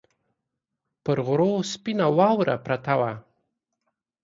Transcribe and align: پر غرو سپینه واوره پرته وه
پر 1.03 1.17
غرو 1.27 1.51
سپینه 1.71 2.07
واوره 2.17 2.55
پرته 2.65 2.93
وه 2.99 3.11